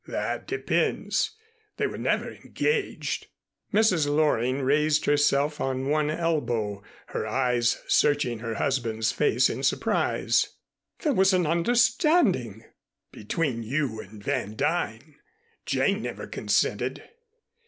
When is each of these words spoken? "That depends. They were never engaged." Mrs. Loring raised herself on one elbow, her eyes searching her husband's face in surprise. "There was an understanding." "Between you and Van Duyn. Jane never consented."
"That 0.07 0.47
depends. 0.47 1.37
They 1.77 1.85
were 1.85 1.99
never 1.99 2.31
engaged." 2.33 3.27
Mrs. 3.71 4.07
Loring 4.07 4.61
raised 4.63 5.05
herself 5.05 5.61
on 5.61 5.89
one 5.91 6.09
elbow, 6.09 6.81
her 7.09 7.27
eyes 7.27 7.83
searching 7.87 8.39
her 8.39 8.55
husband's 8.55 9.11
face 9.11 9.47
in 9.47 9.61
surprise. 9.61 10.55
"There 11.03 11.13
was 11.13 11.33
an 11.33 11.45
understanding." 11.45 12.63
"Between 13.11 13.61
you 13.61 13.99
and 13.99 14.23
Van 14.23 14.55
Duyn. 14.55 15.17
Jane 15.67 16.01
never 16.01 16.25
consented." 16.25 17.03